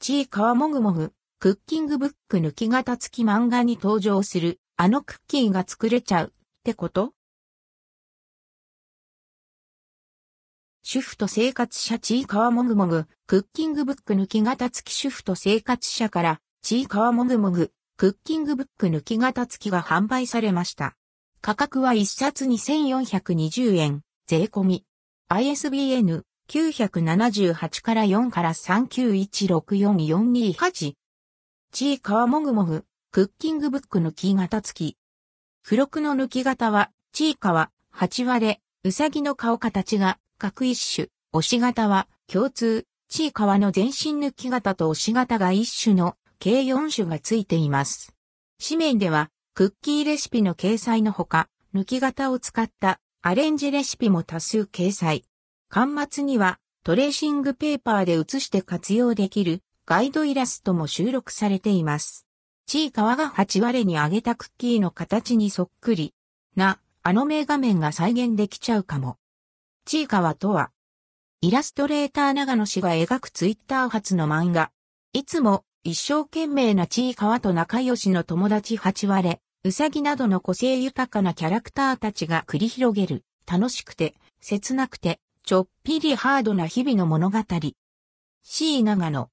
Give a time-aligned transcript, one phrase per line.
[0.00, 6.30] ちいかわもぐもぐ、クッキングブック抜き型付き漫画に登場する、あのクッキーが作れちゃう、っ
[6.62, 7.12] てこと？
[10.84, 20.94] 主婦と生活者ちいかわもぐもぐ、クッキングブック抜き型付き主婦と生活者から、ちいかわもぐもぐ、クッキングブック抜き型付きが販売されました。
[21.40, 24.84] 価格は1冊2420円、税込み。
[25.28, 30.94] ISBN 978から4から3916442
[31.70, 34.96] ちいかわもぐもぐ、クッキングブック抜き型付き。
[35.62, 48.14] 付録の抜き型は、ちいかわ、八割れ、うさぎの顔形が各一種、押し型は共通、ちいかわの全身抜き型と押し型が一種の計4種がついています。
[48.66, 55.26] 紙面では、クッキーレシピの掲載のほか、抜き型を使ったアレンジレシピも多数掲載。
[55.70, 62.26] 端末にはトレーシングペーパーで写して活用できるガイドイラストも収録されています。
[62.66, 66.14] ちいかわが8割に揚げたクッキーの形にそっくり
[66.56, 69.18] なあの名画面が再現できちゃうかも。
[69.84, 70.70] ちいかわとは、
[71.40, 74.70] イラストレーター長野氏が描くツイッター発の漫画。
[75.12, 87.38] いつも一生懸命なちいかわと仲良しの友達八割、うさぎなどの個性豊かなキャラクターたちが繰り広げる、楽しくて、切なくて、ちょっぴりハードな日々の物語。
[88.42, 89.26] C 長野。